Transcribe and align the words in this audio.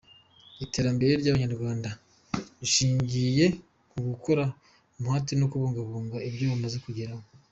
Iterambere 0.65 1.11
ry’Abanyarwanda 1.21 1.89
rishingiye 2.59 3.45
ku 3.89 3.97
gukorana 4.07 4.55
umuhate 4.97 5.33
no 5.39 5.49
kubungabunga 5.51 6.17
ibyo 6.27 6.45
bamaze 6.51 6.77
kugeraho. 6.85 7.23